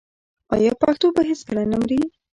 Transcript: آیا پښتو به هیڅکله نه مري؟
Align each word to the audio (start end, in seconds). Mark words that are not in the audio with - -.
آیا 0.55 0.73
پښتو 0.81 1.07
به 1.15 1.21
هیڅکله 1.29 1.63
نه 1.71 1.77
مري؟ 1.81 2.01